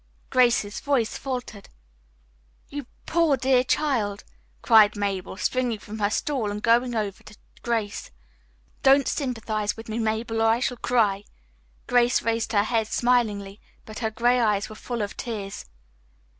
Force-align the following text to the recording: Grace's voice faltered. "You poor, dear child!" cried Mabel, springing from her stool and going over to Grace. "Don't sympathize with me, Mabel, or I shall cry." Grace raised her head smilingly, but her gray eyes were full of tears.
Grace's 0.31 0.79
voice 0.79 1.15
faltered. 1.15 1.69
"You 2.69 2.87
poor, 3.05 3.37
dear 3.37 3.63
child!" 3.63 4.23
cried 4.63 4.95
Mabel, 4.95 5.37
springing 5.37 5.77
from 5.77 5.99
her 5.99 6.09
stool 6.09 6.49
and 6.49 6.59
going 6.59 6.95
over 6.95 7.21
to 7.21 7.37
Grace. 7.61 8.09
"Don't 8.81 9.07
sympathize 9.07 9.77
with 9.77 9.87
me, 9.89 9.99
Mabel, 9.99 10.41
or 10.41 10.47
I 10.47 10.59
shall 10.59 10.77
cry." 10.77 11.23
Grace 11.85 12.23
raised 12.23 12.51
her 12.53 12.63
head 12.63 12.87
smilingly, 12.87 13.61
but 13.85 13.99
her 13.99 14.09
gray 14.09 14.39
eyes 14.39 14.69
were 14.69 14.75
full 14.75 15.03
of 15.03 15.15
tears. 15.15 15.65